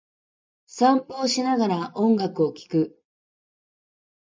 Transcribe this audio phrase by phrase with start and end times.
[0.65, 3.03] 散歩をしながら、音楽を聴く。